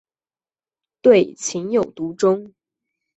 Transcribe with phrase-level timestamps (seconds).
[1.01, 2.55] 对情有独钟。